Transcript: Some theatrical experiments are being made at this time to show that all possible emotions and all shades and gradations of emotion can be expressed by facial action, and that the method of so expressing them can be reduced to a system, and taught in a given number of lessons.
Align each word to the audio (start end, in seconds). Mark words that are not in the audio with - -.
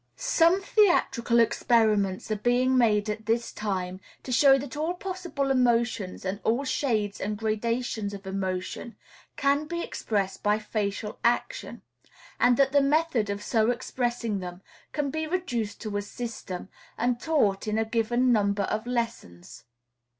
Some 0.15 0.63
theatrical 0.63 1.39
experiments 1.39 2.31
are 2.31 2.35
being 2.35 2.75
made 2.75 3.07
at 3.07 3.27
this 3.27 3.51
time 3.51 3.99
to 4.23 4.31
show 4.31 4.57
that 4.57 4.75
all 4.75 4.95
possible 4.95 5.51
emotions 5.51 6.25
and 6.25 6.39
all 6.43 6.63
shades 6.63 7.21
and 7.21 7.37
gradations 7.37 8.11
of 8.11 8.25
emotion 8.25 8.95
can 9.35 9.67
be 9.67 9.83
expressed 9.83 10.41
by 10.41 10.57
facial 10.57 11.19
action, 11.23 11.83
and 12.39 12.57
that 12.57 12.71
the 12.71 12.81
method 12.81 13.29
of 13.29 13.43
so 13.43 13.69
expressing 13.69 14.39
them 14.39 14.63
can 14.91 15.11
be 15.11 15.27
reduced 15.27 15.79
to 15.81 15.95
a 15.97 16.01
system, 16.01 16.69
and 16.97 17.19
taught 17.21 17.67
in 17.67 17.77
a 17.77 17.85
given 17.85 18.31
number 18.31 18.63
of 18.63 18.87
lessons. 18.87 19.65